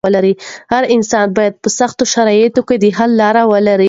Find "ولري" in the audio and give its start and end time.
3.51-3.79